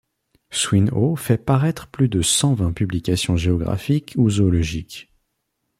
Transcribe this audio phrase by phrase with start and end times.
[0.49, 5.11] Swinhoe fait paraître plus de cent vingt publications géographiques ou zoologiques.